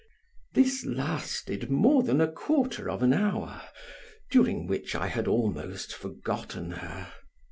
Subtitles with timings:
[0.55, 3.61] This lasted more than a quarter of an hour,
[4.31, 7.13] during which I had almost forgotten her.